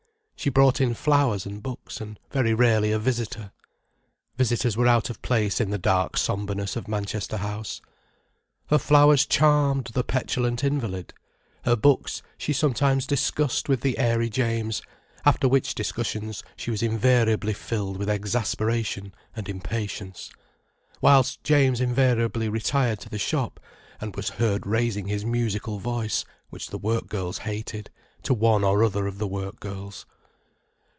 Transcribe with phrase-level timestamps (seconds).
[0.43, 3.51] She brought in flowers and books, and, very rarely, a visitor.
[4.37, 7.79] Visitors were out of place in the dark sombreness of Manchester House.
[8.69, 11.13] Her flowers charmed the petulant invalid,
[11.65, 14.81] her books she sometimes discussed with the airy James:
[15.25, 20.31] after which discussions she was invariably filled with exasperation and impatience,
[21.01, 23.59] whilst James invariably retired to the shop,
[23.99, 27.91] and was heard raising his musical voice, which the work girls hated,
[28.23, 30.07] to one or other of the work girls.